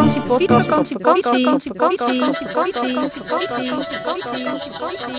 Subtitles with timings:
[0.00, 1.90] fooiepot met een d.com.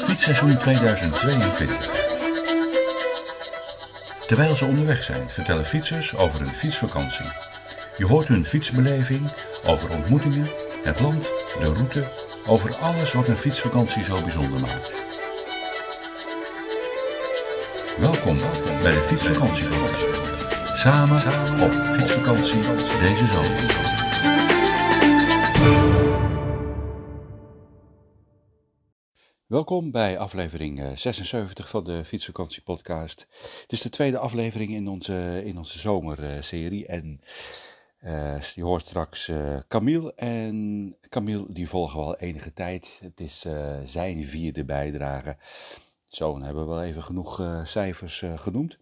[0.04, 1.76] Fietsseizoen 2022.
[4.28, 7.26] Terwijl ze onderweg zijn, vertellen fietsers over hun fietsvakantie.
[7.98, 9.32] Je hoort hun fietsbeleving,
[9.66, 10.50] over ontmoetingen,
[10.84, 12.04] het land, de route,
[12.46, 14.94] over alles wat een fietsvakantie zo bijzonder maakt.
[18.00, 18.40] Welkom
[18.82, 19.68] bij de Fietsvakantie.
[20.74, 21.22] Samen
[21.62, 22.62] op fietsvakantie
[23.00, 24.11] deze zomer.
[29.52, 33.28] Welkom bij aflevering 76 van de Fietsvakantie Podcast.
[33.62, 36.88] Het is de tweede aflevering in onze, in onze zomerserie.
[36.88, 37.22] En
[38.04, 40.14] uh, je hoort straks uh, Camille.
[40.16, 43.00] En Camille die volgen we al enige tijd.
[43.02, 45.38] Het is uh, zijn vierde bijdrage.
[46.06, 48.78] Zo, hebben we wel even genoeg cijfers genoemd.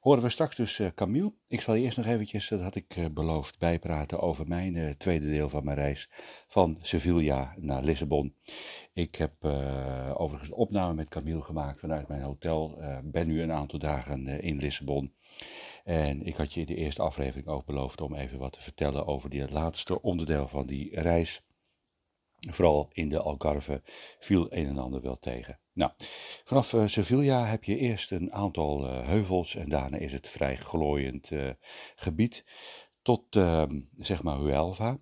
[0.00, 1.32] Horen we straks dus Camille.
[1.48, 5.64] Ik zal eerst nog eventjes, dat had ik beloofd, bijpraten over mijn tweede deel van
[5.64, 6.10] mijn reis
[6.48, 8.34] van Sevilla naar Lissabon.
[8.92, 9.44] Ik heb
[10.14, 12.76] overigens een opname met Camille gemaakt vanuit mijn hotel.
[12.78, 15.14] Uh, ben nu een aantal dagen in Lissabon.
[15.84, 19.06] En ik had je in de eerste aflevering ook beloofd om even wat te vertellen
[19.06, 21.42] over die laatste onderdeel van die reis.
[22.48, 23.82] Vooral in de Algarve
[24.18, 25.58] viel een en ander wel tegen.
[25.72, 25.92] Nou,
[26.44, 31.30] vanaf Sevilla heb je eerst een aantal heuvels en daarna is het vrij glooiend
[31.94, 32.44] gebied
[33.02, 34.98] tot ehm, zeg maar Huelva.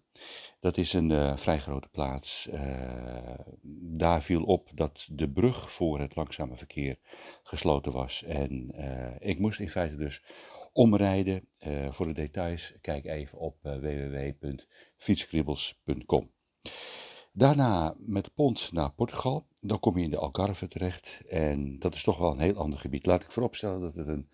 [0.61, 2.49] Dat is een vrij grote plaats.
[3.81, 6.99] Daar viel op dat de brug voor het langzame verkeer
[7.43, 8.23] gesloten was.
[8.23, 8.75] En
[9.19, 10.23] ik moest in feite dus
[10.73, 11.49] omrijden.
[11.91, 16.31] voor de details kijk even op www.fietskribbels.com.
[17.39, 19.47] Daarna met de pont naar Portugal.
[19.61, 21.23] Dan kom je in de Algarve terecht.
[21.29, 23.07] En dat is toch wel een heel ander gebied.
[23.07, 24.29] Laat ik vooropstellen dat het een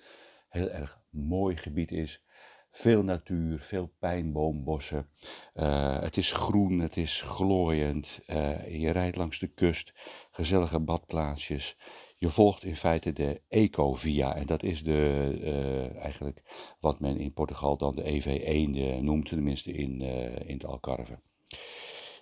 [0.48, 2.22] heel erg mooi gebied is
[2.70, 5.08] veel natuur, veel pijnboombossen.
[5.54, 8.20] Uh, het is groen, het is glooiend.
[8.26, 9.92] Uh, je rijdt langs de kust,
[10.30, 11.76] gezellige badplaatsjes.
[12.16, 14.34] Je volgt in feite de Ecovia.
[14.34, 16.42] En dat is de, uh, eigenlijk
[16.80, 20.00] wat men in Portugal dan de EV1 noemt, tenminste in,
[20.46, 21.18] in het Algarve.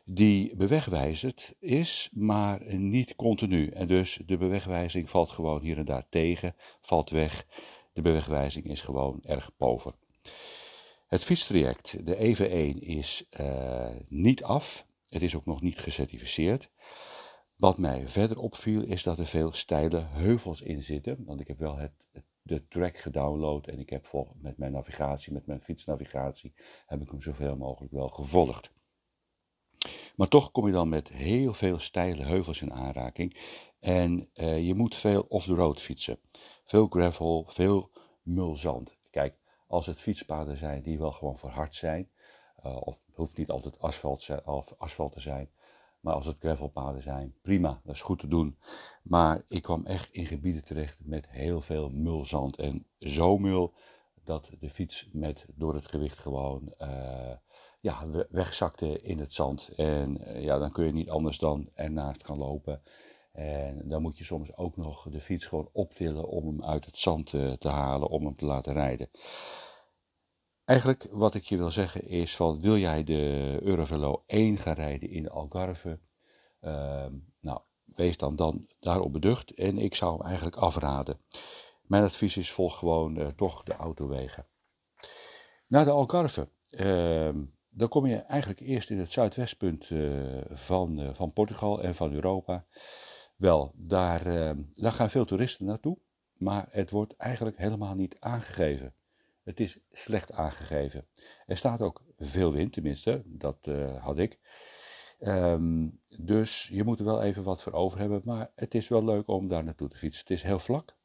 [0.04, 3.68] Die bewegwijzerd is, maar niet continu.
[3.68, 7.46] En dus de bewegwijzing valt gewoon hier en daar tegen, valt weg.
[7.92, 9.92] De bewegwijzing is gewoon erg pover.
[11.06, 14.86] Het fietstraject, de EV1, is uh, niet af.
[15.08, 16.70] Het is ook nog niet gecertificeerd.
[17.56, 21.24] Wat mij verder opviel is dat er veel steile heuvels in zitten.
[21.24, 21.92] Want ik heb wel het,
[22.42, 26.52] de track gedownload en ik heb met mijn navigatie, met mijn fietsnavigatie,
[26.86, 28.72] heb ik hem zoveel mogelijk wel gevolgd.
[30.16, 33.36] Maar toch kom je dan met heel veel steile heuvels in aanraking.
[33.80, 36.18] En uh, je moet veel off-the-road fietsen.
[36.64, 37.90] Veel gravel, veel
[38.22, 38.96] mulzand.
[39.10, 39.36] Kijk,
[39.66, 42.10] als het fietspaden zijn die wel gewoon verhard zijn,
[42.66, 45.50] uh, of het hoeft niet altijd asfalt, of asfalt te zijn,
[46.00, 48.58] maar als het gravelpaden zijn, prima, dat is goed te doen.
[49.02, 53.74] Maar ik kwam echt in gebieden terecht met heel veel mulzand en zo mul
[54.24, 57.32] dat de fiets met door het gewicht gewoon uh,
[57.82, 59.69] ja, wegzakte in het zand.
[59.76, 62.82] En uh, ja, dan kun je niet anders dan ernaast gaan lopen.
[63.32, 66.98] En dan moet je soms ook nog de fiets gewoon optillen om hem uit het
[66.98, 69.10] zand te, te halen, om hem te laten rijden.
[70.65, 75.10] Eigenlijk wat ik je wil zeggen is van wil jij de Eurovelo 1 gaan rijden
[75.10, 75.98] in Algarve,
[76.60, 77.06] uh,
[77.41, 81.19] nou wees dan, dan daarop beducht en ik zou hem eigenlijk afraden.
[81.82, 84.47] Mijn advies is volg gewoon uh, toch de autowegen.
[85.66, 87.30] Naar de Algarve, uh,
[87.74, 92.13] dan kom je eigenlijk eerst in het zuidwestpunt uh, van, uh, van Portugal en van
[92.13, 92.65] Europa.
[93.36, 95.98] Wel, daar, ehm, daar gaan veel toeristen naartoe,
[96.36, 98.95] maar het wordt eigenlijk helemaal niet aangegeven.
[99.42, 101.07] Het is slecht aangegeven.
[101.47, 103.59] Er staat ook veel wind, tenminste, dat
[103.98, 104.39] had ik.
[105.18, 109.04] Um, dus je moet er wel even wat voor over hebben, maar het is wel
[109.04, 110.21] leuk om daar naartoe te fietsen.
[110.21, 110.97] Het is heel vlak,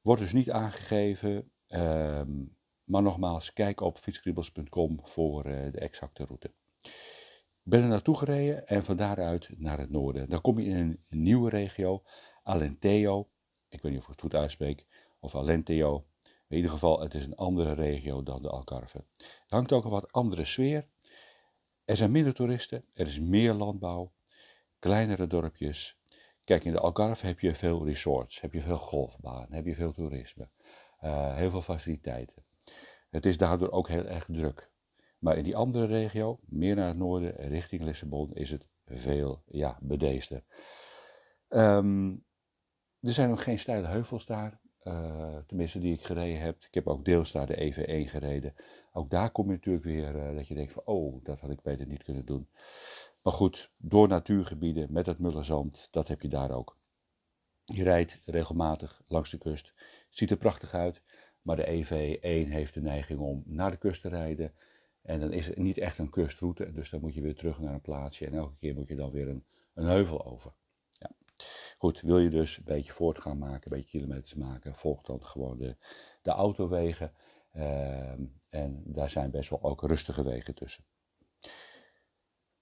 [0.00, 1.50] wordt dus niet aangegeven.
[1.68, 2.55] Um,
[2.86, 6.52] maar nogmaals, kijk op fietskribbels.com voor uh, de exacte route.
[7.66, 10.28] Ik ben er naartoe gereden en van daaruit naar het noorden.
[10.28, 12.02] Dan kom je in een nieuwe regio,
[12.42, 13.28] Alentejo.
[13.68, 14.86] Ik weet niet of ik het goed uitspreek,
[15.20, 16.06] of Alenteo.
[16.48, 19.04] In ieder geval, het is een andere regio dan de Algarve.
[19.18, 20.88] Er hangt ook een wat andere sfeer.
[21.84, 24.12] Er zijn minder toeristen, er is meer landbouw,
[24.78, 25.98] kleinere dorpjes.
[26.44, 29.92] Kijk, in de Algarve heb je veel resorts, heb je veel golfbaan, heb je veel
[29.92, 30.48] toerisme,
[31.02, 32.45] uh, heel veel faciliteiten.
[33.16, 34.70] Het is daardoor ook heel erg druk.
[35.18, 39.78] Maar in die andere regio, meer naar het noorden, richting Lissabon, is het veel ja,
[39.80, 40.42] bedeesder.
[41.48, 42.24] Um,
[43.00, 46.56] er zijn nog geen steile heuvels daar, uh, tenminste die ik gereden heb.
[46.64, 48.54] Ik heb ook deels daar de EV1 gereden.
[48.92, 51.62] Ook daar kom je natuurlijk weer uh, dat je denkt van, oh, dat had ik
[51.62, 52.48] beter niet kunnen doen.
[53.22, 56.78] Maar goed, door natuurgebieden met het mullenzand, dat heb je daar ook.
[57.64, 59.74] Je rijdt regelmatig langs de kust.
[60.10, 61.02] Ziet er prachtig uit,
[61.46, 64.52] maar de EV1 heeft de neiging om naar de kust te rijden.
[65.02, 67.74] En dan is het niet echt een kustroute, dus dan moet je weer terug naar
[67.74, 68.26] een plaatsje.
[68.26, 69.44] En elke keer moet je dan weer een,
[69.74, 70.52] een heuvel over.
[70.92, 71.10] Ja.
[71.78, 75.58] Goed, wil je dus een beetje voortgaan maken, een beetje kilometers maken, volg dan gewoon
[75.58, 75.76] de,
[76.22, 77.12] de autowegen.
[77.52, 80.84] Ehm, en daar zijn best wel ook rustige wegen tussen.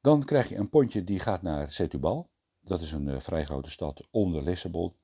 [0.01, 2.31] Dan krijg je een pontje die gaat naar Setúbal.
[2.61, 4.97] Dat is een uh, vrij grote stad onder Lissabon.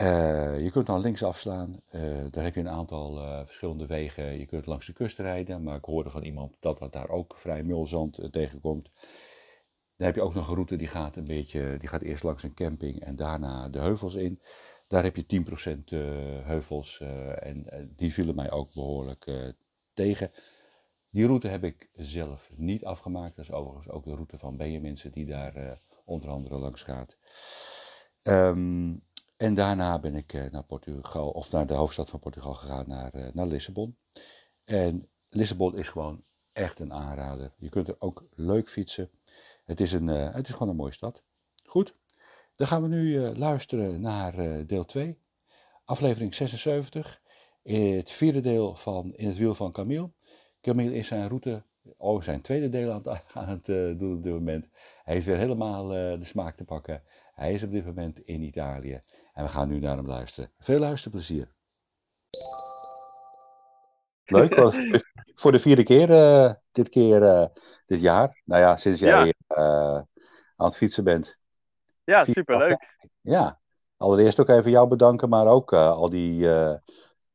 [0.00, 1.74] Uh, je kunt dan links afslaan.
[1.92, 4.38] Uh, daar heb je een aantal verschillende wegen.
[4.38, 5.62] Je kunt langs de kust rijden.
[5.62, 8.90] Maar ik hoorde van iemand dat dat daar ook vrij mulzand tegenkomt.
[9.96, 11.76] Dan heb je ook nog een route die gaat een beetje.
[11.78, 14.40] Die gaat eerst langs een camping en daarna de heuvels in.
[14.86, 15.96] Daar heb je 10%
[16.44, 17.00] heuvels.
[17.40, 19.54] en die vielen mij ook behoorlijk
[19.94, 20.30] tegen.
[21.10, 23.36] Die route heb ik zelf niet afgemaakt.
[23.36, 27.16] Dat is overigens ook de route van Benjaminsen die daar onder andere langs gaat.
[28.22, 29.02] Um,
[29.38, 33.14] en daarna ben ik uh, naar Portugal, of naar de hoofdstad van Portugal gegaan, naar,
[33.14, 33.96] uh, naar Lissabon.
[34.64, 37.52] En Lissabon is gewoon echt een aanrader.
[37.58, 39.10] Je kunt er ook leuk fietsen.
[39.64, 41.22] Het is, een, het is gewoon een mooie stad.
[41.64, 41.96] Goed,
[42.56, 45.18] dan gaan we nu luisteren naar deel 2,
[45.84, 47.20] aflevering 76.
[47.62, 50.10] Het vierde deel van In het wiel van Camille.
[50.60, 51.62] Camille is zijn route,
[51.96, 53.64] oh, zijn tweede deel aan het, aan het
[53.98, 54.68] doen op dit moment.
[55.02, 57.02] Hij is weer helemaal de smaak te pakken.
[57.38, 58.98] Hij is op dit moment in Italië.
[59.38, 60.50] En we gaan nu naar hem luisteren.
[60.54, 61.52] Veel luisterplezier.
[64.24, 64.76] Leuk, was
[65.34, 67.50] voor de vierde keer uh, dit keer
[67.86, 68.40] dit jaar.
[68.44, 70.06] Nou ja, sinds jij ja.
[70.56, 71.38] aan het fietsen bent.
[72.04, 73.08] Ja, superleuk.
[73.20, 73.60] Ja,
[73.96, 76.48] allereerst ook even jou bedanken, maar ook al die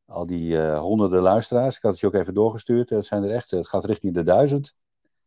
[0.06, 1.76] al die uh, honderden luisteraars.
[1.76, 2.90] Ik had het je ook even doorgestuurd.
[2.90, 4.76] Het zijn er echt, het gaat richting de duizend.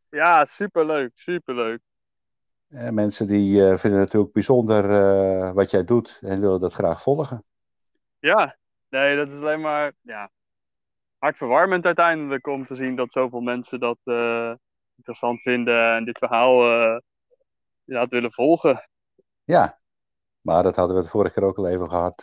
[0.08, 1.80] Ja, superleuk, superleuk.
[2.68, 6.74] En mensen die uh, vinden het natuurlijk bijzonder uh, wat jij doet en willen dat
[6.74, 7.44] graag volgen.
[8.18, 8.56] Ja,
[8.88, 10.30] nee, dat is alleen maar ja,
[11.18, 13.98] hartverwarmend uiteindelijk om te zien dat zoveel mensen dat
[14.96, 16.64] interessant vinden en dit verhaal
[17.84, 18.88] ja, willen volgen.
[19.44, 19.78] Ja,
[20.40, 22.20] maar dat hadden we het vorige keer ook al even gehad.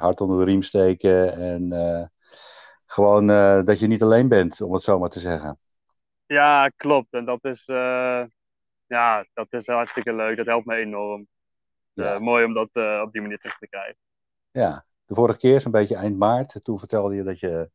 [0.00, 2.10] Hard onder de riem steken en
[2.86, 3.26] gewoon
[3.64, 5.58] dat je niet alleen bent, om het zo maar te zeggen.
[6.26, 7.12] Ja, klopt.
[7.12, 7.64] En dat is,
[8.90, 10.36] ja, dat is hartstikke leuk.
[10.36, 11.26] Dat helpt me enorm.
[11.92, 12.18] Ja.
[12.18, 12.68] mooi om dat
[13.02, 13.96] op die manier terug te krijgen.
[14.50, 17.70] Ja, de vorige keer, zo'n beetje eind maart, toen vertelde je dat je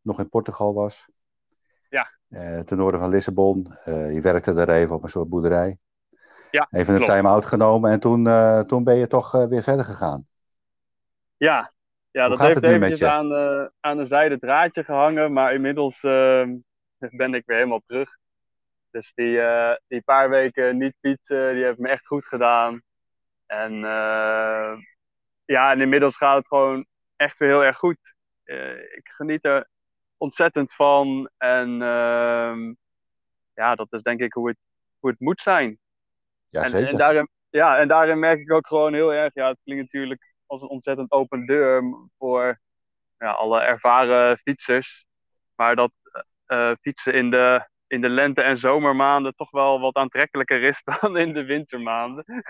[0.00, 1.08] nog in Portugal was.
[1.88, 2.10] Ja.
[2.64, 3.76] ten noorden van Lissabon.
[3.84, 5.78] je werkte daar even op een soort boerderij.
[6.50, 9.84] Ja, Even een time-out genomen en toen, uh, toen ben je toch uh, weer verder
[9.84, 10.26] gegaan.
[11.36, 11.72] Ja,
[12.10, 16.56] ja dat heeft eventjes aan, uh, aan een zijde draadje gehangen, maar inmiddels ehm,
[16.98, 18.18] ben ik weer helemaal terug.
[18.90, 19.40] Dus die,
[19.86, 22.82] die paar weken niet fietsen, die heeft me echt goed gedaan.
[23.46, 23.72] En
[25.44, 27.98] ja, en inmiddels gaat het gewoon echt weer heel erg goed.
[28.94, 29.68] ik geniet er
[30.16, 31.30] ontzettend van.
[31.36, 32.72] En ehm,
[33.54, 34.58] ja, dat is denk ik hoe het,
[34.98, 35.78] hoe het moet zijn.
[36.48, 36.88] Ja, en, zeker.
[36.88, 40.34] En daarin, ja, en daarin merk ik ook gewoon heel erg, ja, het klinkt natuurlijk
[40.46, 41.82] als een ontzettend open deur
[42.18, 42.60] voor
[43.18, 45.06] ja, alle ervaren fietsers.
[45.54, 45.92] Maar dat
[46.80, 51.32] fietsen in de, in de lente- en zomermaanden toch wel wat aantrekkelijker is dan in
[51.32, 52.24] de wintermaanden.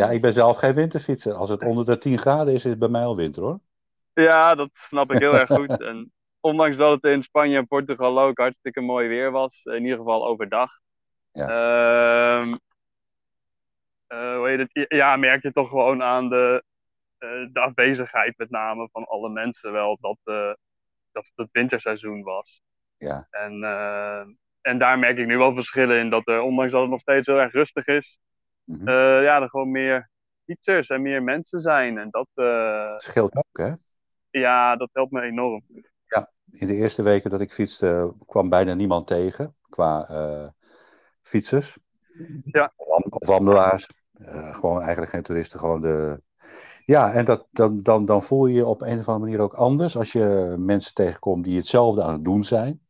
[0.00, 1.34] ja, ik ben zelf geen winterfietser.
[1.34, 3.60] Als het onder de 10 graden is, is het bij mij al winter hoor.
[4.14, 5.80] Ja, dat snap ik heel erg goed.
[5.80, 9.98] En ondanks dat het in Spanje en Portugal ook hartstikke mooi weer was, in ieder
[9.98, 10.70] geval overdag,
[11.32, 11.48] ja.
[14.12, 14.86] Uh, hoe heet het?
[14.88, 16.64] Ja, merk je toch gewoon aan de,
[17.18, 20.52] uh, de afwezigheid met name van alle mensen wel dat, uh,
[21.12, 22.62] dat het winterseizoen was.
[23.02, 23.26] Ja.
[23.30, 23.62] En,
[24.60, 26.10] en daar merk ik nu wel verschillen in.
[26.10, 28.18] Dat er, ondanks dat het nog steeds heel erg rustig is,
[28.64, 28.88] mm -hmm.
[29.22, 30.10] ja, er gewoon meer
[30.44, 31.98] fietsers en meer mensen zijn.
[31.98, 32.28] En dat
[33.00, 33.72] scheelt ook, hè?
[34.30, 35.62] Ja, dat helpt me enorm.
[36.04, 40.06] Ja, in de eerste weken dat ik fietste kwam bijna niemand tegen qua
[41.22, 41.78] fietsers.
[42.44, 42.72] Ja.
[43.08, 43.88] Of wandelaars.
[44.18, 46.22] Uh, gewoon eigenlijk geen toeristen, gewoon de,
[46.84, 49.54] Ja, en dat, dan, dan, dan voel je je op een of andere manier ook
[49.54, 52.80] anders als je mensen tegenkomt die hetzelfde aan het doen zijn.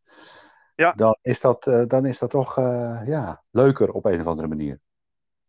[0.82, 0.92] Ja.
[0.92, 4.48] Dan, is dat, uh, dan is dat toch uh, ja, leuker op een of andere
[4.48, 4.78] manier.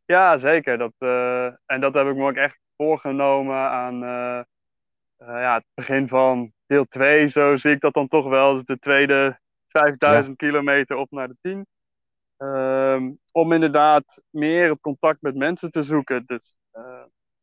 [0.05, 0.77] Ja, zeker.
[0.77, 3.99] Dat, uh, en dat heb ik me ook echt voorgenomen aan
[5.17, 7.27] ja, het begin van deel 2.
[7.27, 8.53] Zo zie ik dat dan toch wel.
[8.53, 11.67] Dus de tweede 5000 kilometer op naar de 10.
[12.37, 16.23] Ehm, om inderdaad meer het contact met mensen te zoeken.
[16.25, 16.57] Dus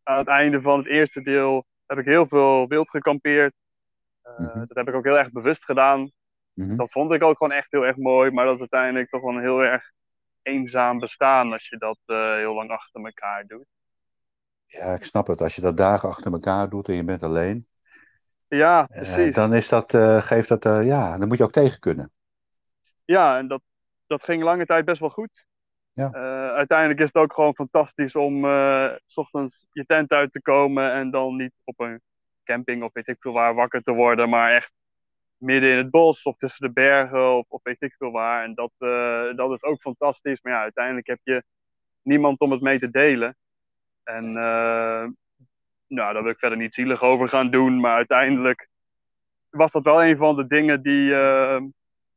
[0.02, 3.54] aan het einde van het eerste deel heb ik heel veel wild gekampeerd.
[4.24, 6.10] Uh, Dat heb ik ook heel erg bewust gedaan.
[6.60, 6.76] Mhm.
[6.76, 8.30] Dat vond ik ook gewoon echt heel erg mooi.
[8.30, 9.90] Maar dat is uiteindelijk toch wel een heel erg
[10.42, 13.66] eenzaam bestaan als je dat uh, heel lang achter elkaar doet.
[14.66, 15.40] Ja, ik snap het.
[15.40, 17.66] Als je dat dagen achter elkaar doet en je bent alleen.
[18.48, 19.26] Ja, eh, precies.
[19.26, 22.12] Uh, dan is dat, geeft dat, ja, dan moet je ook tegen kunnen.
[23.04, 23.62] Ja, en dat,
[24.06, 25.44] dat ging lange tijd best wel goed.
[25.92, 26.10] Ja.
[26.52, 28.44] Uiteindelijk is het ook gewoon fantastisch om
[29.06, 32.00] s ochtends je tent uit te komen en dan niet op een
[32.44, 34.72] camping of weet ik veel waar wakker te worden, maar echt
[35.40, 38.44] midden in het bos of tussen de bergen of, of weet ik veel waar.
[38.44, 40.40] En dat, uh, dat is ook fantastisch.
[40.42, 41.42] Maar ja, uiteindelijk heb je
[42.02, 43.36] niemand om het mee te delen.
[44.04, 44.32] En
[45.86, 48.68] nou, daar wil ik verder niet zielig over gaan doen, maar uiteindelijk
[49.50, 51.10] was dat wel een van de dingen die,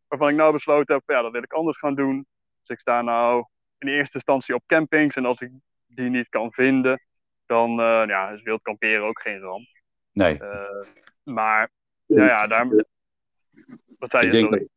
[0.08, 2.25] waarvan ik nou besloten heb, ja, dat wil ik anders gaan doen.
[2.60, 3.46] Dus ik sta nou
[3.77, 5.15] in eerste instantie op campings.
[5.15, 5.51] En als ik
[5.88, 7.01] die niet kan vinden,
[7.46, 9.68] dan uh, ja, is wild kamperen ook geen ramp.
[10.12, 10.39] Nee.
[10.42, 10.86] Uh,
[11.24, 11.70] maar,
[12.06, 12.86] ja, ja, daar.
[13.98, 14.68] Wat zei ik je, sorry?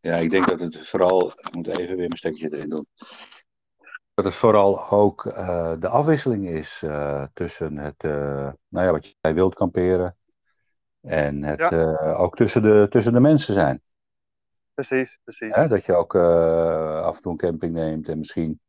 [0.00, 1.30] ja, ik denk dat het vooral.
[1.30, 2.86] Ik moet even weer mijn stekje erin doen.
[4.14, 6.84] Dat het vooral ook uh, de afwisseling is
[7.32, 8.02] tussen het.
[8.68, 10.16] nou ja, wat je bij wild kamperen.
[11.00, 12.14] En het ja.
[12.14, 13.82] ook tussen de, tussen de mensen zijn
[14.86, 15.68] precies, precies.
[15.68, 16.14] dat je ook
[17.04, 18.60] af en toe een camping neemt en misschien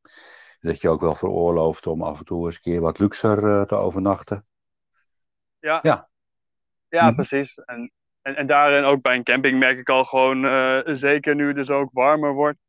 [0.59, 3.75] dat je ook wel veroorlooft om af en toe eens een keer wat luxer te
[3.75, 4.45] overnachten.
[5.59, 6.09] Ja, ja.
[6.87, 7.55] ja mm precies.
[7.55, 11.47] En, en, en daarin ook bij een camping merk ik al gewoon, uh, zeker nu
[11.47, 12.59] het dus ook warmer wordt,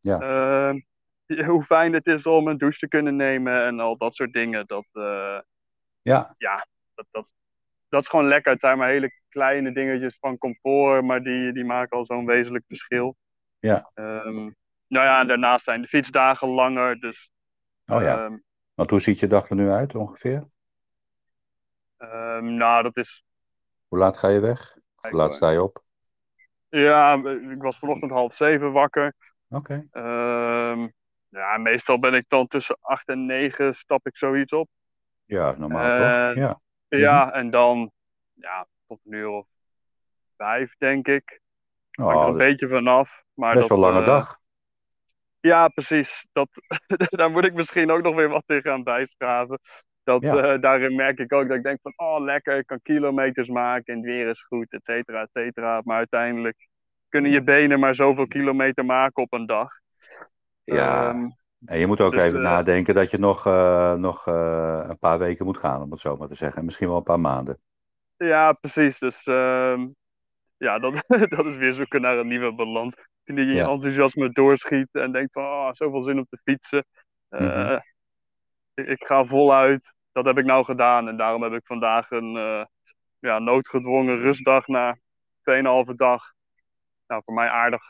[0.00, 0.18] ja.
[1.46, 4.66] hoe fijn het is om een douche te kunnen nemen en al dat soort dingen.
[4.66, 4.86] Dat,
[6.02, 7.26] ja, ja dat, dat,
[7.88, 8.52] dat is gewoon lekker.
[8.52, 12.64] Het zijn maar hele kleine dingetjes van comfort, maar die, die maken al zo'n wezenlijk
[12.66, 13.16] verschil.
[13.58, 13.90] Ja.
[13.94, 17.30] Um, nou ja, en daarnaast zijn de fietsdagen langer, dus...
[17.86, 18.24] Oh ja.
[18.24, 18.42] Um,
[18.74, 20.48] Want hoe ziet je dag er nu uit ongeveer?
[21.98, 23.24] Um, nou, dat is...
[23.88, 24.76] Hoe laat ga je weg?
[25.10, 25.82] Laat sta je op?
[26.68, 27.14] Ja,
[27.50, 29.14] ik was vanochtend half zeven wakker.
[29.48, 29.84] Oké.
[29.92, 30.92] Okay.
[31.28, 34.68] ja, meestal ben ik dan tussen acht en negen stap ik zoiets op.
[35.24, 36.36] Ja, normaal toch?
[36.36, 36.60] Ja.
[36.88, 37.34] Ja, mhm.
[37.34, 37.90] en dan
[38.32, 39.46] ja, tot een uur of
[40.36, 41.40] vijf, denk ik.
[42.00, 43.22] Oh, er een beetje vanaf.
[43.34, 44.38] Maar best dat, wel lange uh, dag.
[45.40, 46.26] Ja, precies.
[46.32, 46.48] Dat,
[47.18, 49.60] daar moet ik misschien ook nog weer wat in gaan bijschaven.
[50.04, 50.54] Dat, ja.
[50.54, 53.92] uh, daarin merk ik ook dat ik denk van, oh lekker, ik kan kilometers maken
[53.92, 55.80] en het weer is goed, et cetera, et cetera.
[55.84, 56.68] Maar uiteindelijk
[57.08, 59.70] kunnen je benen maar zoveel kilometer maken op een dag.
[60.64, 64.26] Ja, um, en je moet ook dus, even uh, nadenken dat je nog, uh, nog
[64.26, 66.64] een paar weken moet gaan, om het zo maar te zeggen.
[66.64, 67.58] Misschien wel een paar maanden.
[68.16, 68.98] Ja, precies.
[68.98, 69.84] Dus uh,
[70.56, 71.04] ja, dat,
[71.36, 72.94] dat is weer zoeken naar een nieuwe balans.
[73.24, 73.68] Toen je ja.
[73.68, 76.84] enthousiasme doorschiet en denkt van, oh, zoveel zin om te fietsen.
[77.28, 77.80] -hmm.
[78.74, 79.91] ik, ik, ga voluit.
[80.12, 81.08] Dat heb ik nou gedaan.
[81.08, 82.66] En daarom heb ik vandaag een
[83.18, 84.96] ja, noodgedwongen rustdag na
[85.86, 86.22] 2,5 dag.
[87.06, 87.82] Nou, voor mij aardig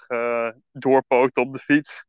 [0.73, 2.07] doorpookt op de fiets.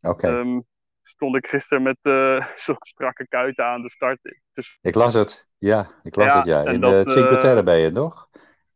[0.00, 0.26] Oké.
[0.26, 0.38] Okay.
[0.38, 0.64] Um,
[1.04, 4.18] stond ik gisteren met uh, zo'n strakke kuiten aan de start.
[4.52, 4.78] Dus...
[4.80, 6.64] Ik las het, ja, ik las ja, het, ja.
[6.64, 8.28] In dat, de Cinque Terre ben je, toch?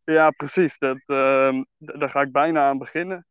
[0.04, 0.78] Ja, precies.
[0.78, 3.26] Dat, uh, daar ga ik bijna aan beginnen.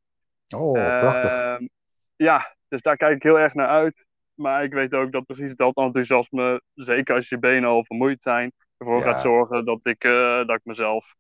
[0.55, 1.31] Oh, prachtig.
[1.31, 1.67] Uh,
[2.15, 4.05] ja, dus daar kijk ik heel erg naar uit.
[4.37, 8.51] Maar ik weet ook dat precies dat enthousiasme, zeker als je benen al vermoeid zijn,
[8.77, 9.01] ervoor ja.
[9.01, 11.13] gaat zorgen dat ik, uh, dat ik mezelf,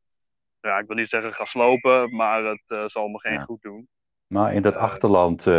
[0.61, 3.43] ja, ik wil niet zeggen ga slopen, maar het uh, zal me geen ja.
[3.43, 3.87] goed doen.
[4.27, 5.53] Maar in dat achterland, uh,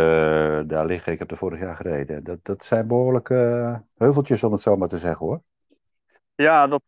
[0.65, 2.23] daar liggen, ik heb er vorig jaar gereden.
[2.23, 5.41] Dat, dat zijn behoorlijke heuveltjes, om het zo maar te zeggen hoor.
[6.35, 6.83] Ja, dat,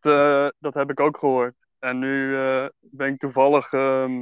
[0.58, 1.54] dat heb ik ook gehoord.
[1.78, 2.36] En nu
[2.80, 4.20] ben ik toevallig um,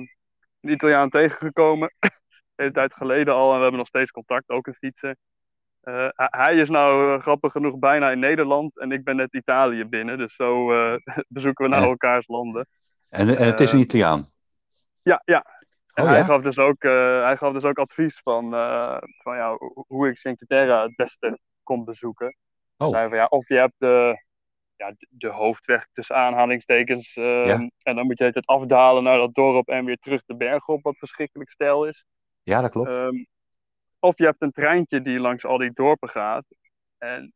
[0.61, 1.95] een Italiaan tegengekomen.
[2.57, 3.49] een tijd geleden al.
[3.49, 5.17] En we hebben nog steeds contact, ook een fietsen.
[6.15, 8.79] Hij is nou grappig genoeg bijna in Nederland.
[8.79, 10.19] En ik ben net Italië binnen.
[10.19, 10.67] Dus zo
[11.29, 12.67] bezoeken we nou elkaars landen.
[13.09, 14.27] En, en het is een Italiaan?
[15.03, 15.45] Ja, ja,
[15.95, 16.25] en oh, hij, ja?
[16.25, 18.51] gaf dus ook, hij gaf dus ook advies van,
[19.23, 22.37] van ja, hoe ik Cinque Terre het beste kon bezoeken.
[22.77, 22.91] Oh.
[22.91, 24.25] Zei van, ja, of je hebt de,
[24.77, 27.15] ja, de hoofdweg tussen aanhalingstekens.
[27.15, 27.69] Ja.
[27.83, 30.83] En dan moet je het afdalen naar dat dorp en weer terug de berg op,
[30.83, 32.07] wat verschrikkelijk stijl is.
[32.43, 32.91] Ja, dat klopt.
[32.91, 33.27] Um,
[34.01, 36.45] of je hebt een treintje die langs al die dorpen gaat.
[36.99, 37.33] En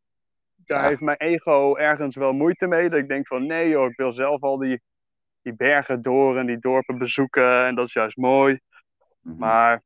[0.57, 2.91] daar heeft mijn ego ergens wel moeite mee.
[2.91, 4.83] Dat ik denk van nee joh, ik wil zelf al die,
[5.43, 7.67] die bergen door en die dorpen bezoeken.
[7.67, 8.59] En dat is juist mooi.
[9.21, 9.39] Mhm.
[9.39, 9.83] Maar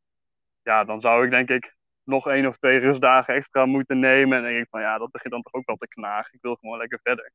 [0.63, 4.37] ja, dan zou ik denk ik nog één of twee rustdagen extra moeten nemen.
[4.37, 6.35] En dan denk ik van ja, dat begint dan toch ook wel te knagen.
[6.35, 7.33] Ik wil gewoon lekker verder.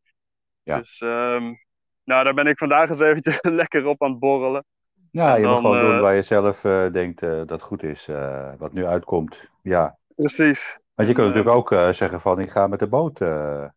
[0.63, 0.77] Ja.
[0.77, 1.57] Dus um,
[2.03, 4.65] nou, daar ben ik vandaag eens eventjes lekker op aan het borrelen.
[5.13, 8.09] Ja, je moet gewoon doen eh, waar je zelf uh, denkt uh, dat goed is,
[8.57, 9.49] wat nu uitkomt.
[9.61, 9.97] Ja.
[10.15, 10.79] Precies.
[10.93, 13.17] Want je kunt natuurlijk ook zeggen van ik ga met de boot.
[13.17, 13.71] De,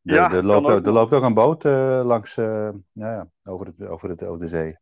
[0.00, 1.64] ja, er, loopt, er loopt ook een boot
[2.04, 4.78] langs, nou ja, over, het, over, het, over de zee.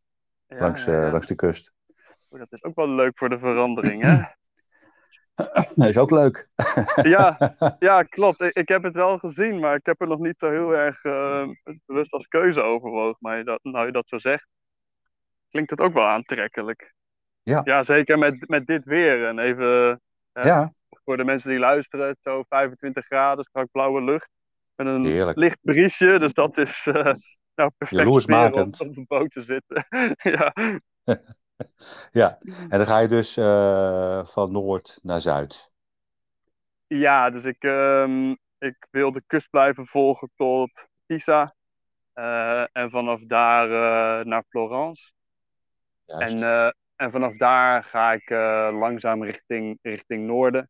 [0.47, 1.73] Ja, langs, langs de kust.
[2.29, 4.21] dat is ook wel leuk voor de verandering, hè?
[5.75, 6.49] Dat is ook leuk.
[7.01, 8.41] ja, ja, klopt.
[8.41, 11.03] Ik, ik, heb het wel gezien, maar ik heb er nog niet zo heel erg
[11.03, 11.47] uh,
[11.85, 13.17] bewust als keuze overwogen.
[13.19, 14.47] Maar dat, nou je dat zo zegt,
[15.53, 16.93] klinkt het ook wel aantrekkelijk.
[17.43, 19.27] Ja, ja zeker met, met dit weer.
[19.27, 20.01] En even
[20.33, 20.73] ja.
[20.89, 24.29] voor de mensen die luisteren, zo 25 graden, strak blauwe lucht.
[24.75, 25.37] Met een Heerlijk.
[25.37, 27.13] licht briesje, dus dat is uh,
[27.55, 29.85] nou perfect weer om op de boot te zitten.
[30.35, 30.53] ja.
[32.21, 32.37] ja,
[32.69, 35.71] en dan ga je dus uh, van noord naar zuid.
[36.87, 40.71] Ja, dus ik, um, ik wil de kust blijven volgen tot
[41.05, 41.55] Pisa.
[42.15, 45.12] Uh, en vanaf daar uh, naar Florence.
[46.05, 48.29] En, uh, en vanaf daar ga ik
[48.79, 50.69] langzaam richting, richting noorden.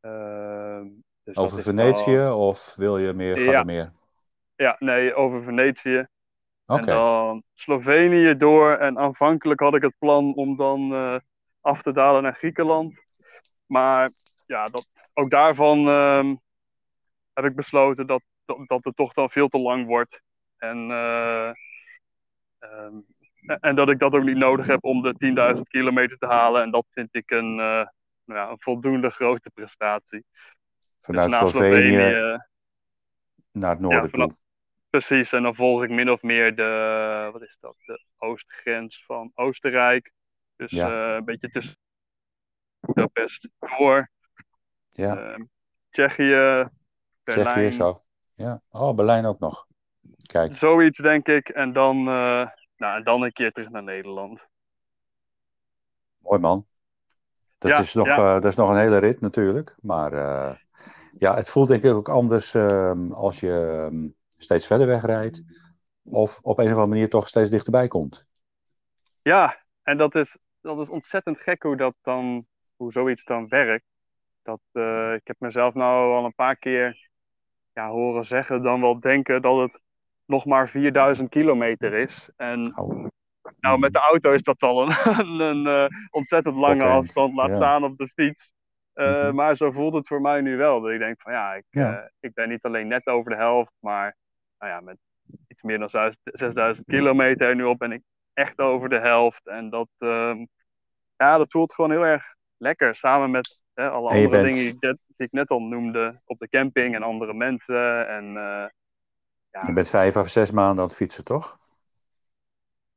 [0.00, 0.86] Ehm,
[1.24, 3.62] dus over Venetië of wil je meer, ja.
[3.62, 3.92] meer?
[4.56, 6.06] Ja, nee, over Venetië.
[6.66, 8.76] En dan Slovenië door.
[8.76, 11.16] En aanvankelijk had ik het plan om dan uh,
[11.60, 12.94] af te dalen naar Griekenland.
[13.66, 14.10] Maar
[14.46, 16.40] ja, dat, ook daarvan um,
[17.32, 20.20] heb ik besloten dat, dat, dat, het toch dan veel te lang wordt.
[20.56, 21.50] En, uh,
[22.60, 23.04] um,
[23.60, 26.62] en dat ik dat ook niet nodig heb om de 10.000 kilometer te halen.
[26.62, 27.86] En dat vind ik een, uh,
[28.24, 30.24] nou ja, een voldoende grote prestatie.
[31.00, 32.38] Vanuit dus Slovenië, Slovenië,
[33.52, 34.36] naar het noorden ja, toe.
[34.90, 39.30] Precies, en dan volg ik min of meer de, wat is dat, de oostgrens van
[39.34, 40.12] Oostenrijk.
[40.56, 41.08] Dus ja.
[41.08, 41.76] uh, een beetje tussen
[42.80, 44.10] Budapest door.
[44.88, 45.16] Ja.
[45.16, 45.44] Uh,
[45.90, 46.68] Tsjechië,
[47.24, 47.46] Berlijn.
[47.46, 48.02] Tsjechië zo.
[48.34, 49.66] Ja, oh, Berlijn ook nog.
[50.22, 50.56] Kijk.
[50.56, 51.48] Zoiets denk ik.
[51.48, 52.08] En dan,
[52.82, 54.40] nou, en dan een keer terug naar Nederland.
[56.18, 56.66] Mooi man.
[57.58, 58.40] Dat, ja, is nog, ja.
[58.40, 59.74] dat is nog een hele rit natuurlijk.
[59.80, 60.12] Maar
[61.18, 65.42] ja, het voelt denk ik ook anders ehm, als je ehm, steeds verder wegrijdt.
[66.04, 68.26] Of op een of andere manier toch steeds dichterbij komt.
[69.22, 73.86] Ja, en dat is, dat is ontzettend gek hoe, dat dan, hoe zoiets dan werkt.
[74.42, 77.08] Dat, uh, ik heb mezelf nou al een paar keer
[77.72, 79.80] ja, horen zeggen, dan wel denken dat het
[80.26, 82.30] nog maar 4000 kilometer is.
[82.36, 83.06] En oh.
[83.60, 87.84] nou, met de auto is dat al een, een, uh, ontzettend lange afstand, laat staan
[87.84, 88.52] op de fiets.
[88.94, 90.80] Uh, mm Maar zo voelt het voor mij nu wel.
[90.80, 92.10] Dat ik denk van ja, ik, ja.
[92.20, 94.16] ik ben niet alleen net over de helft, maar
[94.58, 94.96] nou ja, met
[95.48, 99.46] iets meer dan 6000 kilometer nu op ben ik echt over de helft.
[99.46, 100.34] En dat, uh,
[101.16, 102.24] ja, dat voelt gewoon heel erg
[102.56, 102.96] lekker.
[102.96, 106.94] Samen met hè, alle andere dingen die, die, ik net al noemde op de camping
[106.94, 108.08] en andere mensen.
[108.08, 108.36] En,
[109.52, 109.60] ja.
[109.66, 111.60] Je bent vijf of zes maanden aan het fietsen, toch?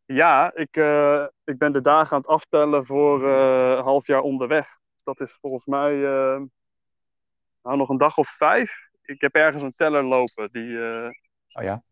[0.06, 4.68] Ja, ik, uh, ik ben de dagen aan het aftellen voor een half jaar onderweg.
[5.04, 5.94] Dat is volgens mij
[7.62, 8.72] nou, nog een dag of vijf.
[9.02, 10.78] Ik heb ergens een teller lopen die
[11.56, 11.84] Oh ja?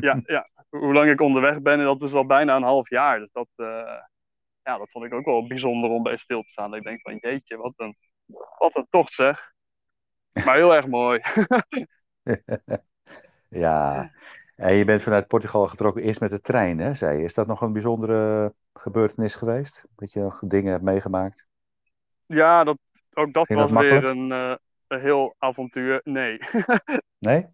[0.00, 3.18] ja, ja, hoe lang ik onderweg ben, dat is al bijna een half jaar.
[3.18, 4.00] Dus dat, uh,
[4.62, 6.70] ja, dat vond ik ook wel bijzonder om bij stil te staan.
[6.70, 7.96] Dat ik denk van jeetje, wat een,
[8.58, 9.52] wat een tocht zeg.
[10.44, 11.20] Maar heel erg mooi.
[13.50, 14.10] ja,
[14.56, 17.24] en je bent vanuit Portugal getrokken eerst met de trein, hè, zei je.
[17.24, 19.84] Is dat nog een bijzondere gebeurtenis geweest?
[19.96, 21.46] Dat je nog dingen hebt meegemaakt?
[22.26, 22.78] Ja, dat,
[23.14, 24.54] ook dat was weer een, uh,
[24.86, 26.00] een heel avontuur.
[26.04, 26.38] Nee.
[27.28, 27.46] nee?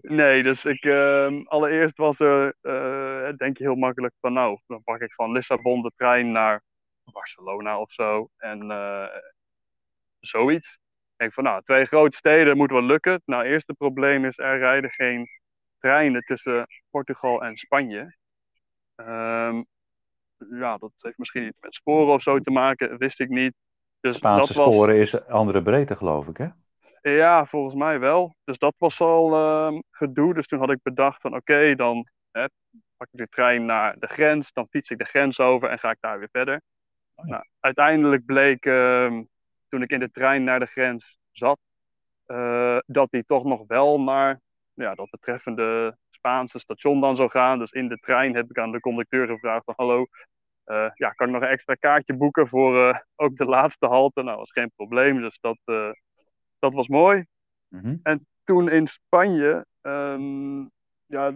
[0.00, 4.82] Nee, dus ik, uh, allereerst was er, uh, denk je heel makkelijk van nou, dan
[4.82, 6.62] pak ik van Lissabon de trein naar
[7.04, 8.28] Barcelona of zo.
[8.36, 9.06] En uh,
[10.20, 10.79] zoiets.
[11.20, 13.22] Denk van nou, twee grote steden moet wel lukken.
[13.24, 15.28] Nou, het eerste probleem is er rijden geen
[15.78, 18.16] treinen tussen Portugal en Spanje.
[18.96, 19.66] Um,
[20.50, 23.54] ja, dat heeft misschien iets met sporen of zo te maken, wist ik niet.
[24.00, 26.46] Dus Spaanse dat sporen is andere breedte, geloof ik, hè?
[27.02, 28.34] Ja, volgens mij wel.
[28.44, 30.34] Dus dat was al uh, gedoe.
[30.34, 32.44] Dus toen had ik bedacht van oké, dan hè,
[32.96, 34.52] pak ik de trein naar de grens.
[34.52, 36.60] Dan fiets ik de grens over en ga ik daar weer verder.
[37.14, 39.20] Oh nou, uiteindelijk bleek uh,
[39.70, 41.58] toen ik in de trein naar de grens zat,
[42.26, 44.40] uh, dat die toch nog wel naar
[44.74, 47.58] ja, dat betreffende Spaanse station dan zou gaan.
[47.58, 50.06] Dus in de trein heb ik aan de conducteur gevraagd van hallo,
[50.66, 54.22] uh, ja, kan ik nog een extra kaartje boeken voor uh, ook de laatste halte?
[54.22, 55.20] Nou, dat was geen probleem.
[55.20, 55.58] Dus dat,
[56.58, 57.24] dat was mooi.
[57.68, 57.96] Mhm.
[58.02, 60.70] En toen in Spanje, um,
[61.06, 61.32] ja,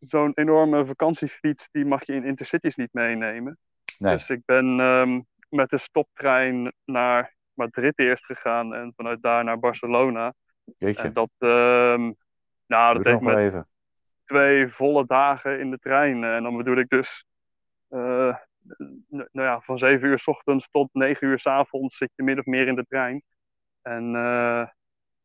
[0.00, 3.58] zo'n enorme vakantiefiets, die mag je in intercities niet meenemen.
[3.98, 4.12] Nee.
[4.12, 9.58] Dus ik ben um, met de stoptrein naar Madrid eerst gegaan en vanuit daar naar
[9.58, 10.34] Barcelona.
[10.78, 11.02] Jeetje.
[11.02, 12.16] En dat, um,
[12.66, 13.68] nou, dat deed me even.
[14.24, 16.24] twee volle dagen in de trein.
[16.24, 17.24] En dan bedoel ik dus,
[17.90, 18.36] uh,
[19.08, 22.38] nou ja, van 7 uur s ochtends tot 9 uur s avonds zit je min
[22.38, 23.22] of meer in de trein.
[23.82, 24.66] En uh,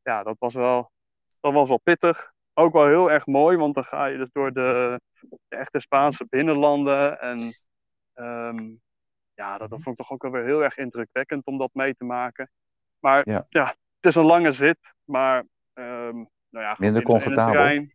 [0.01, 0.91] ja, dat was wel,
[1.39, 2.31] dat was wel pittig.
[2.53, 4.99] Ook wel heel erg mooi, want dan ga je dus door de,
[5.47, 7.19] de echte Spaanse binnenlanden.
[7.19, 7.53] En
[8.15, 8.81] um,
[9.35, 11.95] ja, dat, dat vond ik toch ook wel weer heel erg indrukwekkend om dat mee
[11.95, 12.49] te maken.
[12.99, 15.37] Maar ja, ja het is een lange zit, maar
[15.73, 17.53] um, nou ja, minder comfortabel.
[17.53, 17.93] Trein,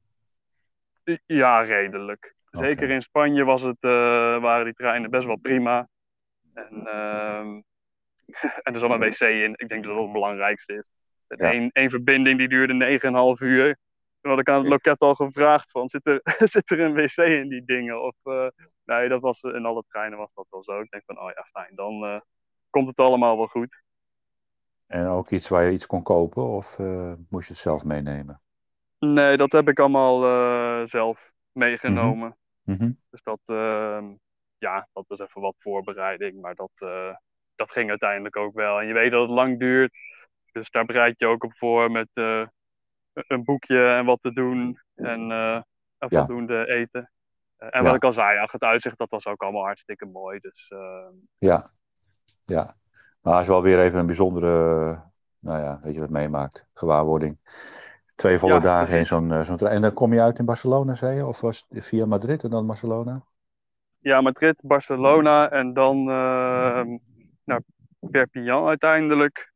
[1.27, 2.35] ja, redelijk.
[2.51, 3.91] Zeker in Spanje was het, uh,
[4.41, 5.89] waren die treinen best wel prima.
[6.55, 7.65] En, um,
[8.65, 9.53] en er zat een wc in.
[9.57, 10.85] Ik denk dat dat het belangrijkste is.
[11.29, 12.99] Eén één verbinding die duurde
[13.39, 13.77] 9,5 uur.
[14.29, 16.21] Toen had ik aan het loket al gevraagd van, zit er,
[16.55, 18.03] zit er een wc in die dingen?
[18.03, 18.47] Of, uh,
[18.85, 20.81] nee, dat was, in alle treinen was dat wel zo.
[20.81, 22.21] Ik denk van, oh ja, fijn, dan uh,
[22.71, 23.83] komt het allemaal wel goed.
[24.87, 28.41] En ook iets waar je iets kon kopen of uh, moest je het zelf meenemen?
[28.99, 30.21] Nee, dat heb ik allemaal
[30.89, 32.37] zelf meegenomen.
[32.63, 32.99] Mm -hmm.
[33.11, 34.05] Dus dat, ehm,
[34.59, 36.71] ja, dat is even wat voorbereiding, maar dat,
[37.55, 38.81] dat ging uiteindelijk ook wel.
[38.81, 39.97] En je weet dat het lang duurt,
[40.53, 42.09] dus daar bereid je ook op voor met
[43.33, 45.61] een boekje en wat te doen en uh,
[45.99, 47.11] voldoende eten.
[47.59, 50.39] Uh, en wat ik al zei, ach, het uitzicht dat was ook allemaal hartstikke mooi.
[50.39, 51.07] Dus, uh...
[51.39, 51.71] Ja,
[52.45, 52.75] ja.
[53.21, 54.49] Maar het is wel weer even een bijzondere,
[55.39, 57.39] nou ja, weet je wat meemaakt, gewaarwording.
[58.15, 61.27] Twee volle dagen in zo'n zo'n En dan kom je uit in Barcelona, zei je?
[61.27, 63.25] Of was het via Madrid en dan Barcelona?
[63.99, 66.05] Ja, Madrid, Barcelona en dan
[67.45, 67.61] naar
[68.01, 69.53] Perpignan uiteindelijk.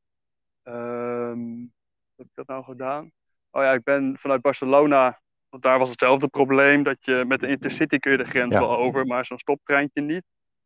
[0.64, 1.72] Um,
[2.14, 3.12] wat heb ik dat nou gedaan?
[3.54, 7.48] Oh ja, ik ben vanuit Barcelona, want daar was hetzelfde probleem, dat je met de
[7.48, 10.24] Intercity kun je de grens wel over, maar zo'n stoptreintje niet.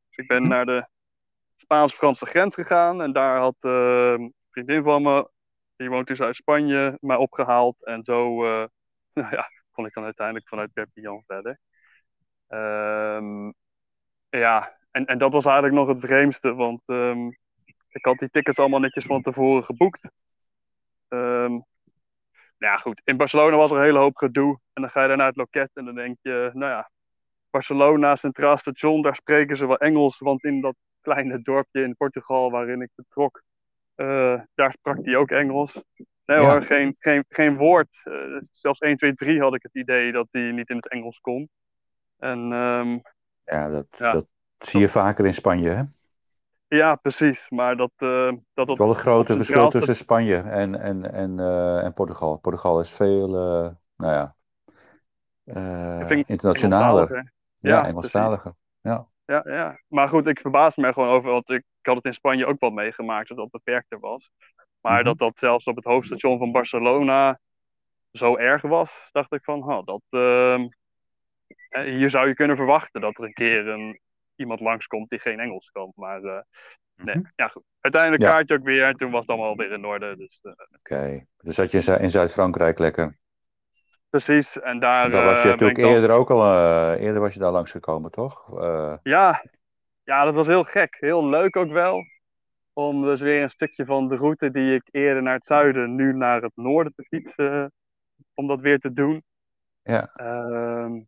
[0.09, 0.88] Dus ik ben naar de
[1.57, 5.29] Spaans-Franse grens gegaan en daar had uh, een vriendin van me,
[5.77, 7.85] die woont dus uit Spanje, mij opgehaald.
[7.85, 8.66] En zo uh,
[9.12, 11.59] nou ja, kon ik dan uiteindelijk vanuit Perpignan verder.
[12.49, 13.55] Um,
[14.29, 17.38] ja, en, en dat was eigenlijk nog het vreemdste, want um,
[17.88, 20.09] ik had die tickets allemaal netjes van tevoren geboekt.
[21.09, 21.64] Um,
[22.58, 23.00] nou ja, goed.
[23.04, 24.58] In Barcelona was er een hele hoop gedoe.
[24.72, 26.90] En dan ga je daar naar het loket en dan denk je, nou ja,
[27.50, 30.18] Barcelona, Centraal Station, daar spreken ze wel Engels.
[30.18, 33.42] Want in dat kleine dorpje in Portugal waarin ik vertrok,
[33.96, 35.82] uh, daar sprak hij ook Engels.
[36.24, 37.88] Nee hoor, geen, geen, geen woord.
[38.04, 41.20] Uh, zelfs 1, 2, 3 had ik het idee dat hij niet in het Engels
[41.20, 41.48] kon.
[42.18, 43.02] En, um,
[43.44, 44.26] ja, dat, ja, dat
[44.58, 45.82] zie je vaker in Spanje, hè?
[46.68, 47.50] Ja, precies.
[47.50, 47.92] Maar dat.
[47.98, 51.92] Uh, dat het is wel een grote verschil tussen Spanje en, en, en, uh, en
[51.92, 52.38] Portugal.
[52.38, 54.35] Portugal is veel, uh, nou ja,
[56.26, 57.14] internationaler.
[57.14, 58.55] Ja, ja Engelstaliger.
[58.81, 59.07] Ja.
[59.26, 62.14] Ja, ja, maar goed, ik verbaas me gewoon over, want ik, ik, had het in
[62.14, 64.31] Spanje ook wel meegemaakt, dat dat beperkter was.
[64.81, 65.05] Maar mm -hmm.
[65.05, 67.38] dat dat zelfs op het hoofdstation van Barcelona
[68.12, 70.68] zo erg was, dacht ik van, oh, dat, ehm,
[71.85, 74.00] hier zou je kunnen verwachten dat er een keer een,
[74.37, 75.92] iemand langskomt die geen Engels kan.
[75.94, 76.40] Maar uh,
[76.94, 77.27] nee, mhm.
[77.37, 77.62] ja goed.
[77.81, 78.31] Uiteindelijk ja.
[78.31, 80.16] kaartje ook weer en toen was het allemaal weer in orde.
[80.16, 81.27] Dus, uh, Oké, okay.
[81.37, 83.18] dus zat je in Zuid-Frankrijk lekker?
[84.11, 85.11] Precies, en daar...
[85.11, 88.61] Daar was je natuurlijk eerder ook al, eerder was je daar langsgekomen, toch?
[89.03, 89.42] Ja.
[90.05, 90.96] ja, dat was heel gek.
[91.01, 92.05] Heel leuk ook wel.
[92.72, 96.12] Om dus weer een stukje van de route die ik eerder naar het zuiden, nu
[96.12, 97.72] naar het noorden te fietsen.
[98.35, 99.25] Om dat weer te doen.
[99.83, 100.11] Ja.
[100.14, 101.01] Ehm,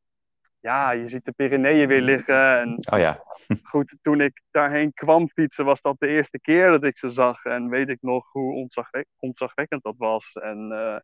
[0.60, 2.58] ja, je ziet de Pyreneeën weer liggen.
[2.58, 3.22] En oh ja.
[3.70, 7.44] goed, toen ik daarheen kwam fietsen, was dat de eerste keer dat ik ze zag.
[7.44, 10.32] En weet ik nog hoe ontzagwek ontzagwekkend dat was.
[10.32, 10.94] En, uh,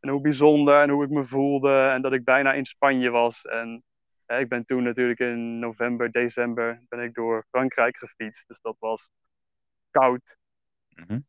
[0.00, 1.88] en hoe bijzonder en hoe ik me voelde.
[1.88, 3.42] En dat ik bijna in Spanje was.
[3.42, 3.82] En
[4.26, 8.48] uh, ik ben toen natuurlijk in november, december ben ik door Frankrijk gefietst.
[8.48, 9.08] Dus dat was
[9.90, 10.36] koud.
[10.88, 11.26] Mm -hmm.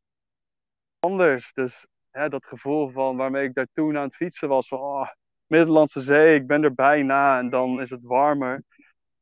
[1.00, 1.54] Anders.
[1.54, 4.68] Dus hè, dat gevoel van waarmee ik daar toen aan het fietsen was.
[4.68, 5.10] Van, oh,
[5.48, 8.64] Middellandse Zee, ik ben er bijna en dan is het warmer.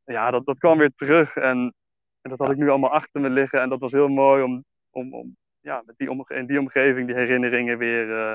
[0.06, 1.74] Ja, dat, dat kwam weer terug en,
[2.22, 3.62] en dat had ik nu allemaal achter me liggen.
[3.62, 7.08] En dat was heel mooi om, om, om ja, met die omge in die omgeving
[7.08, 8.34] die herinneringen weer, uh,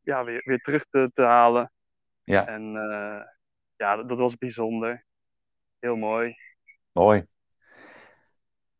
[0.00, 1.72] ja, weer, weer terug te, te halen.
[2.24, 2.46] Ja.
[2.46, 3.20] En uh,
[3.76, 5.04] ja, dat, dat was bijzonder.
[5.78, 6.34] Heel mooi.
[6.92, 7.26] Mooi.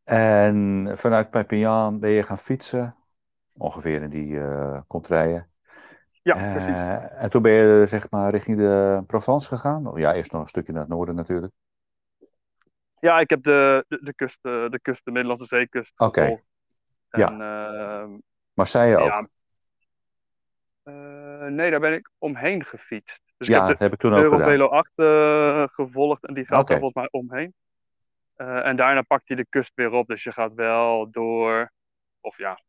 [0.04, 2.96] En vanuit Perpignan ben je gaan fietsen,
[3.56, 5.50] ongeveer in die uh, contraien.
[6.34, 6.74] Ja, precies.
[6.74, 9.92] Uh, en toen ben je zeg maar richting de Provence gegaan?
[9.94, 11.52] Ja, eerst nog een stukje naar het noorden natuurlijk.
[13.00, 15.92] Ja, ik heb de, de, de kust, eh, de kust, de Middellandse Zeekust.
[15.96, 16.20] Oké.
[16.20, 16.42] Okay.
[17.10, 17.32] Ja.
[17.32, 18.08] Uh,
[18.54, 19.06] Marseille ook?
[19.08, 19.28] Ja.
[21.48, 23.20] nee, daar ben ik omheen gefietst.
[23.36, 24.48] Dus ja, ik heb dat heb ik toen ook gedaan.
[24.48, 26.74] Velo 8 uh, gevolgd en die gaat okay.
[26.74, 27.54] er volgens mij omheen.
[28.36, 30.06] En daarna pakt hij de kust weer op.
[30.06, 31.72] Dus je gaat wel door,
[32.20, 32.60] of ja,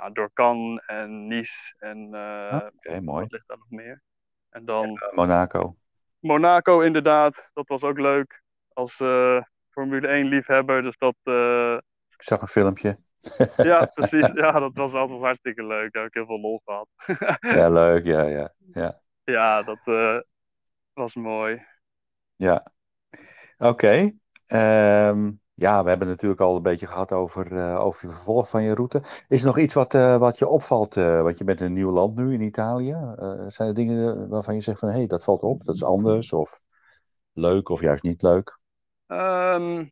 [0.00, 3.22] ja door Cannes en Nice en uh, Oké, okay, mooi.
[3.22, 4.02] wat ligt daar nog meer?
[4.50, 4.98] En dan...
[5.14, 5.76] Monaco.
[6.18, 8.42] Monaco inderdaad, dat was ook leuk.
[8.72, 8.96] Als
[9.70, 11.16] Formule 1 liefhebber, dus dat...
[12.16, 12.98] Ik zag een filmpje.
[13.56, 14.30] ja, precies.
[14.34, 15.92] Ja, dat was altijd hartstikke leuk.
[15.92, 16.88] Daar heb ik heel veel lol gehad.
[17.56, 18.04] ja, leuk.
[18.04, 18.52] Ja, ja.
[18.72, 19.78] Ja, ja dat
[20.92, 21.66] was mooi.
[22.36, 22.72] Ja.
[23.58, 24.14] Oké.
[24.46, 25.08] Okay.
[25.08, 28.62] Um, ja, we hebben natuurlijk al een beetje gehad over, uh, over je vervolg van
[28.62, 29.02] je route.
[29.28, 30.96] Is er nog iets wat, uh, wat je opvalt?
[30.96, 32.96] Uh, want je bent in een nieuw land nu, in Italië.
[33.46, 36.32] zijn er dingen waarvan je zegt van, hé, hey, dat valt op, dat is anders,
[36.32, 36.60] of
[37.32, 38.58] leuk, of juist niet leuk?
[39.06, 39.90] Um,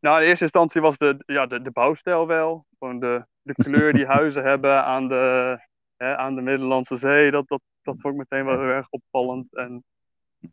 [0.00, 2.66] nou, in eerste instantie was de, ja, de, de bouwstijl wel.
[2.78, 5.56] Gewoon de, de kleur die huizen hebben aan de,
[5.96, 7.30] hè, aan de Middellandse Zee.
[7.30, 9.84] Dat, dat, dat vond ik meteen wel heel erg opvallend en,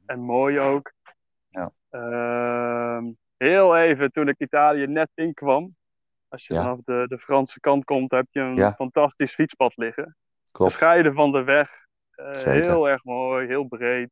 [0.06, 0.94] en mooi ook.
[1.50, 1.72] Ja.
[1.92, 5.76] Uh, heel even toen ik Italië net inkwam.
[6.28, 6.62] Als je Ja.
[6.62, 8.74] vanaf de, de Franse kant komt, heb je een Ja.
[8.74, 10.16] fantastisch fietspad liggen.
[10.52, 10.72] Klopt.
[10.72, 11.70] Gescheiden van de weg.
[12.16, 14.10] Eh, heel erg mooi, heel breed.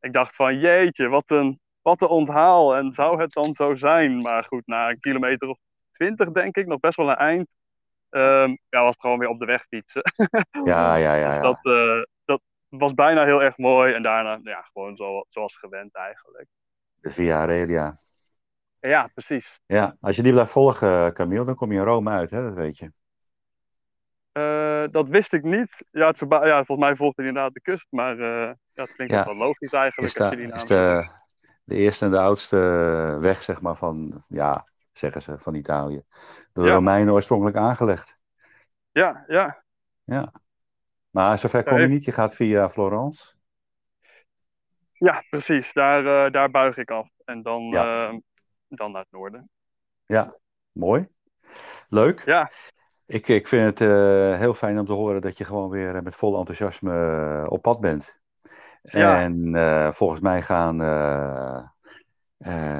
[0.00, 2.76] Ik dacht van jeetje, wat een, wat een onthaal.
[2.76, 4.20] En zou het dan zo zijn?
[4.22, 5.58] Maar goed, na een kilometer of
[5.92, 7.48] twintig denk ik, nog best wel een eind.
[8.10, 10.02] ehm, ja, was het gewoon weer op de weg fietsen.
[10.64, 11.28] Ja, ja, ja.
[11.28, 11.40] Dus ja.
[11.40, 13.92] dat, eh, dat was bijna heel erg mooi.
[13.94, 16.46] En daarna, ja, gewoon zo, zoals gewend eigenlijk.
[17.00, 18.00] De Via Aurelia.
[18.88, 19.60] Ja, precies.
[19.66, 22.42] Ja, als je die blijft volgen, Camille, dan kom je in Rome uit, hè?
[22.42, 22.92] dat weet je.
[24.32, 25.84] Eh, dat wist ik niet.
[25.90, 27.86] Ja, het verba- ja, volgens mij volgt inderdaad de kust.
[27.90, 29.24] Maar eh, ja, het klinkt Ja.
[29.24, 30.12] wel logisch eigenlijk.
[30.12, 31.08] Is, als je die naam is de,
[31.64, 32.56] de eerste en de oudste
[33.20, 36.02] weg, zeg maar, van, ja, zeggen ze, van Italië.
[36.52, 36.76] Door de Ja.
[36.76, 38.18] Romeinen oorspronkelijk aangelegd.
[38.92, 39.62] Ja, ja.
[40.04, 40.32] Ja.
[41.10, 43.34] Maar zover kom je niet, je gaat via Florence.
[44.92, 45.72] ja, precies.
[45.72, 47.08] Daar, eh, daar buig ik af.
[47.24, 48.08] En dan, Ja.
[48.08, 48.14] eh,
[48.78, 49.50] dan naar het noorden.
[50.06, 50.36] Ja,
[50.72, 51.08] mooi.
[51.88, 52.22] Leuk.
[52.24, 52.50] Ja,
[53.06, 56.02] Ik, ik vind het eh, heel fijn om te horen dat je gewoon weer eh,
[56.02, 58.18] met vol enthousiasme eh, op pad bent.
[58.82, 59.20] Ja.
[59.20, 59.54] En
[59.94, 60.74] volgens mij gaan,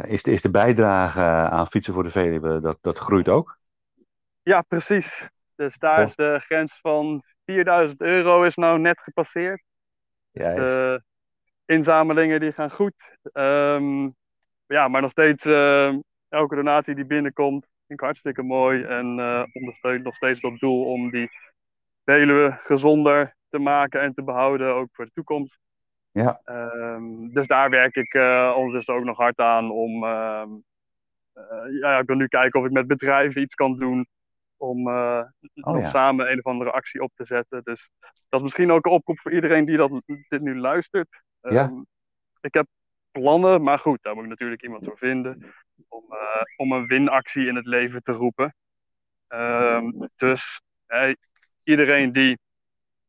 [0.06, 3.58] is, de, is de bijdrage aan Fietsen voor de Veluwe, dat, dat groeit ook.
[4.42, 5.28] ja, precies.
[5.56, 9.62] Dus daar is de grens van 4000 euro is nou net gepasseerd.
[10.30, 10.80] Juist.
[10.80, 11.02] De
[11.66, 12.94] inzamelingen die gaan goed.
[13.32, 14.08] Ehm,
[14.66, 15.94] ja, maar nog steeds, eh,
[16.28, 18.82] elke donatie die binnenkomt, vind ik hartstikke mooi.
[18.82, 21.30] En eh, ondersteunt nog steeds dat doel om die
[22.04, 25.58] Veluwe gezonder te maken en te behouden, ook voor de toekomst.
[26.10, 26.40] Ja.
[26.44, 30.04] Ehm, dus daar werk ik eh, ondertussen ook nog hard aan om.
[30.04, 30.48] ehm,
[31.32, 34.06] eh, ja, ik wil nu kijken of ik met bedrijven iets kan doen
[34.56, 34.88] om,
[35.60, 35.90] Oh ja.
[35.90, 37.60] samen een of andere actie op te zetten.
[37.64, 37.90] Dus
[38.28, 41.22] dat is misschien ook een oproep voor iedereen die dat, dit nu luistert.
[41.40, 41.64] Ja.
[41.64, 41.80] Ehm,
[42.40, 42.66] ik heb
[43.20, 45.54] plannen, maar goed, daar moet ik natuurlijk iemand voor vinden.
[45.88, 48.54] Om, eh, om een winactie in het leven te roepen.
[49.28, 51.16] Ehm, dus hey,
[51.62, 52.38] iedereen die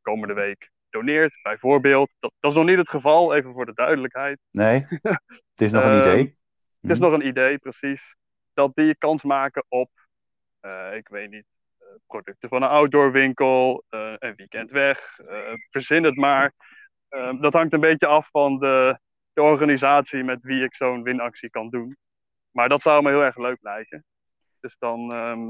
[0.01, 2.11] komende week doneert, bijvoorbeeld.
[2.19, 4.39] Dat, dat is nog niet het geval, even voor de duidelijkheid.
[4.51, 6.37] Nee, het is nog een Ehm, idee.
[6.81, 7.09] Het is Mhm.
[7.09, 8.15] nog een idee, precies.
[8.53, 9.89] Dat die kans maken op,
[10.59, 11.45] eh, ik weet niet,
[11.77, 15.19] eh, producten van een outdoorwinkel, eh, een weekend weg,
[15.69, 16.53] verzin het maar.
[17.09, 18.99] Ehm, dat hangt een beetje af van de,
[19.35, 21.97] de organisatie met wie ik zo'n winactie kan doen.
[22.51, 24.05] Maar dat zou me heel erg leuk lijken.
[24.59, 25.47] Dus dan ehm,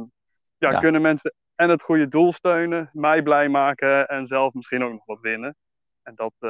[0.58, 0.80] ja, Ja.
[0.80, 5.06] kunnen mensen en het goede doel steunen, mij blij maken en zelf misschien ook nog
[5.06, 5.56] wat winnen.
[6.04, 6.50] En dat, eh,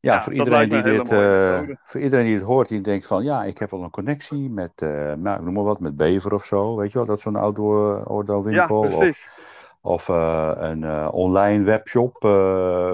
[0.00, 3.24] Ja, ja, voor, iedereen die dit, eh, voor iedereen die het hoort, die denkt van
[3.24, 6.32] ja, ik heb wel een connectie met, eh, nou, ik noem maar wat, met Bever
[6.32, 8.80] of zo, weet je wel, dat is zo'n outdoor, outdoor ja, winkel.
[8.80, 9.42] of
[9.80, 12.16] of een online webshop,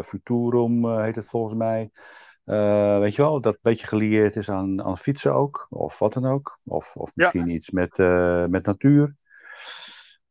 [0.05, 1.91] Futurum heet het volgens mij.
[2.45, 6.13] Eh, weet je wel, dat een beetje gelieerd is aan, aan fietsen ook, of wat
[6.13, 6.59] dan ook.
[6.65, 9.17] Of, of misschien iets met, eh, met natuur.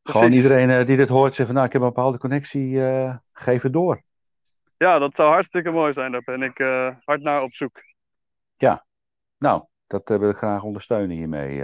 [0.03, 2.79] Gewoon iedereen eh, die dit hoort zegt van nou, ik heb een bepaalde connectie,
[3.33, 4.01] geef het door.
[4.77, 6.11] Ja, dat zou hartstikke mooi zijn.
[6.11, 6.57] Daar ben ik
[7.05, 7.81] hard naar op zoek.
[9.37, 11.63] Nou, dat wil ik graag ondersteunen hiermee.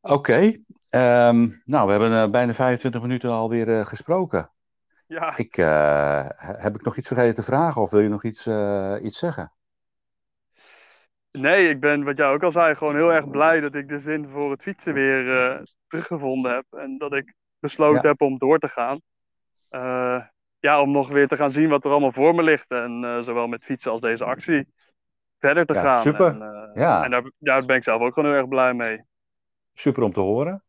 [0.00, 4.50] Oké, ehm, nou, we hebben bijna 25 minuten alweer eh gesproken.
[5.10, 8.46] Ja, Ik, eh, heb ik nog iets vergeten te vragen of wil je nog iets,
[8.46, 9.52] eh, iets zeggen?
[11.30, 13.98] nee, ik ben, wat jij ook al zei, gewoon heel erg blij dat ik de
[13.98, 16.64] zin voor het fietsen weer eh, teruggevonden heb.
[16.70, 18.08] En dat ik besloten Ja.
[18.08, 19.00] heb om door te gaan.
[20.60, 22.70] Ja, om nog weer te gaan zien wat er allemaal voor me ligt.
[22.70, 24.66] En zowel met fietsen als deze actie
[25.38, 26.00] verder te Ja, gaan.
[26.00, 26.40] super.
[26.40, 27.04] En, Ja.
[27.04, 29.04] en daar, daar ben ik zelf ook gewoon heel erg blij mee.
[29.74, 30.64] Super om te horen.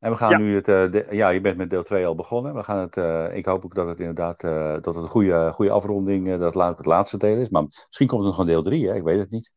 [0.00, 2.54] En we gaan nu het, uh, ja, je bent met deel 2 al begonnen.
[2.54, 5.52] We gaan het, uh, ik hoop ook dat het inderdaad, uh, dat het een goede,
[5.52, 7.48] goede afronding, dat het het laatste deel is.
[7.48, 8.94] Maar misschien komt er nog een deel 3, hè?
[8.94, 9.52] ik weet het niet.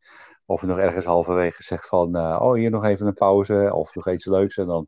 [0.46, 4.10] Of je nog ergens halverwege zegt van, oh hier nog even een pauze of nog
[4.10, 4.88] iets leuks en dan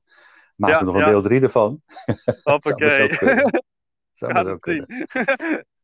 [0.55, 1.81] maken we nog een deel 3 ervan.
[2.43, 3.17] Hoppakee.
[4.11, 5.07] Zou maar zo kunnen.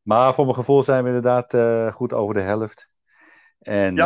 [0.01, 1.55] maar voor mijn gevoel zijn we inderdaad
[1.93, 2.89] goed over de helft.
[3.59, 3.97] En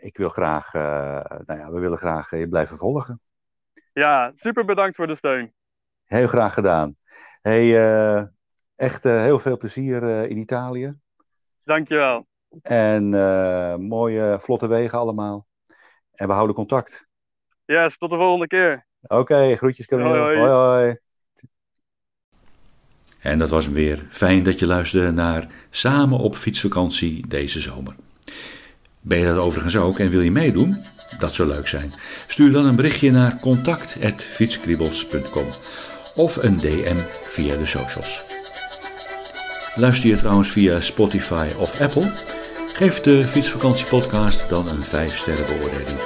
[0.00, 3.20] ik wil graag, nou ja, we willen graag je blijven volgen.
[3.98, 5.52] Ja, super bedankt voor de steun.
[6.04, 6.96] Heel graag gedaan.
[7.40, 8.24] Hey, uh,
[8.76, 10.94] echt uh, heel veel plezier uh, in Italië.
[11.64, 12.26] Dankjewel.
[12.62, 13.08] En
[13.80, 15.46] mooie, vlotte wegen allemaal.
[16.12, 17.06] En we houden contact.
[17.64, 18.86] Yes, tot de volgende keer.
[19.02, 20.18] Oké, okay, groetjes Camille.
[20.18, 20.50] Hoi, hoi.
[20.50, 20.96] hoi,
[23.20, 24.06] En dat was hem weer.
[24.10, 27.94] Fijn dat je luisterde naar Samen op fietsvakantie deze zomer.
[29.00, 30.84] Ben je dat overigens ook en wil je meedoen?
[31.18, 31.94] Dat zou leuk zijn.
[32.26, 35.54] Stuur dan een berichtje naar contact.fietskriebels.com
[36.14, 36.96] of een DM
[37.28, 38.22] via de socials.
[39.74, 42.12] Luister je trouwens via Spotify of Apple?
[42.72, 45.98] Geef de Fietsvakantiepodcast dan een 5 sterren beoordeling.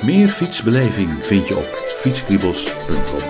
[0.00, 3.22] Meer fietsbeleving vind je op fietskriebels.com.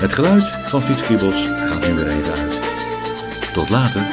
[0.00, 2.58] Het geluid van Fietskriebels gaat nu weer even uit.
[3.52, 4.06] Tot later.